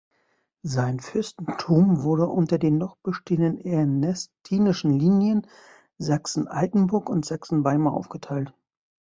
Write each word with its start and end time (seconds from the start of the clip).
Sein 0.63 0.99
Fürstentum 0.99 2.01
wurde 2.01 2.25
unter 2.27 2.57
den 2.57 2.79
noch 2.79 2.95
bestehenden 3.03 3.59
ernestinischen 3.63 4.97
Linien 4.97 5.45
Sachsen-Altenburg 5.99 7.07
und 7.07 7.23
Sachsen-Weimar 7.23 7.93
aufgeteilt. 7.93 8.51